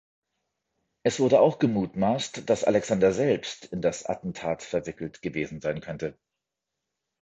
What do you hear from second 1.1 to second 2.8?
wurde auch gemutmaßt, dass